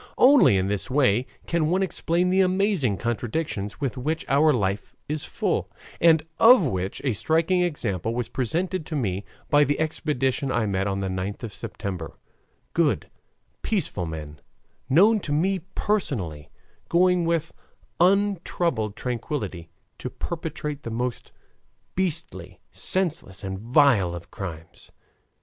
Only 0.17 0.57
in 0.57 0.65
this 0.65 0.89
way 0.89 1.27
can 1.45 1.67
one 1.67 1.83
explain 1.83 2.31
the 2.31 2.41
amazing 2.41 2.97
contradictions 2.97 3.79
with 3.79 3.99
which 3.99 4.25
our 4.27 4.51
life 4.51 4.95
is 5.07 5.25
full, 5.25 5.69
and 5.99 6.25
of 6.39 6.63
which 6.63 7.03
a 7.05 7.13
striking 7.13 7.61
example 7.61 8.15
was 8.15 8.27
presented 8.27 8.83
to 8.87 8.95
me 8.95 9.23
by 9.51 9.63
the 9.63 9.79
expedition 9.79 10.51
I 10.51 10.65
met 10.65 10.87
on 10.87 11.01
the 11.01 11.07
9th 11.07 11.43
of 11.43 11.53
September; 11.53 12.17
good, 12.73 13.11
peaceful 13.61 14.07
men, 14.07 14.41
known 14.89 15.19
to 15.19 15.31
me 15.31 15.59
personally, 15.75 16.49
going 16.89 17.23
with 17.23 17.53
untroubled 17.99 18.95
tranquillity 18.95 19.69
to 19.99 20.09
perpetrate 20.09 20.81
the 20.81 20.89
most 20.89 21.31
beastly, 21.93 22.59
senseless, 22.71 23.43
and 23.43 23.59
vile 23.59 24.15
of 24.15 24.31
crimes. 24.31 24.89